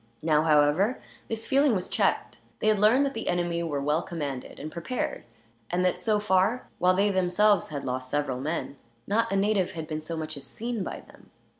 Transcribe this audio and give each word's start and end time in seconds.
Now, 0.23 0.41
however, 0.41 0.99
this 1.27 1.45
feeling 1.45 1.75
was 1.75 1.87
checked. 1.87 2.39
They 2.57 2.69
had 2.69 2.79
learned 2.79 3.05
that 3.05 3.13
the 3.13 3.27
enemy 3.29 3.61
were 3.61 3.79
well 3.79 4.01
commanded, 4.01 4.59
and 4.59 4.71
prepared; 4.71 5.25
and 5.69 5.85
that 5.85 5.99
so 5.99 6.19
far, 6.19 6.65
while 6.79 6.95
they 6.95 7.11
themselves 7.11 7.67
had 7.67 7.85
lost 7.85 8.09
several 8.09 8.39
men, 8.39 8.77
not 9.05 9.31
a 9.31 9.35
native 9.35 9.73
had 9.73 9.85
been 9.85 10.01
so 10.01 10.17
much 10.17 10.35
as 10.37 10.43
seen 10.43 10.83
by 10.83 11.01
them. 11.01 11.29